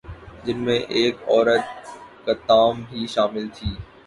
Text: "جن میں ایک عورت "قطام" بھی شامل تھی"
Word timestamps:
"جن 0.45 0.57
میں 0.59 0.77
ایک 0.89 1.21
عورت 1.27 1.65
"قطام" 2.25 2.81
بھی 2.89 3.05
شامل 3.07 3.47
تھی" 3.55 3.71